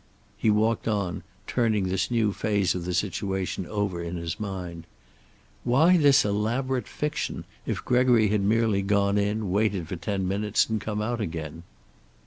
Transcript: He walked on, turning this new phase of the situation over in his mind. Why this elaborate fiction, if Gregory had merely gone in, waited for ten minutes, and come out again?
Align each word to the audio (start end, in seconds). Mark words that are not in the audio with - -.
He 0.35 0.49
walked 0.49 0.87
on, 0.87 1.21
turning 1.45 1.83
this 1.87 2.09
new 2.09 2.33
phase 2.33 2.73
of 2.73 2.85
the 2.85 2.93
situation 2.95 3.67
over 3.67 4.01
in 4.01 4.15
his 4.15 4.39
mind. 4.39 4.87
Why 5.63 5.95
this 5.95 6.25
elaborate 6.25 6.87
fiction, 6.87 7.43
if 7.67 7.85
Gregory 7.85 8.29
had 8.29 8.41
merely 8.41 8.81
gone 8.81 9.19
in, 9.19 9.51
waited 9.51 9.87
for 9.87 9.97
ten 9.97 10.27
minutes, 10.27 10.65
and 10.67 10.81
come 10.81 11.03
out 11.03 11.21
again? 11.21 11.61